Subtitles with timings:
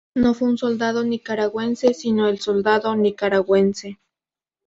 [0.15, 3.99] No fue un soldado nicaragüense, sino el soldado nicaragüense.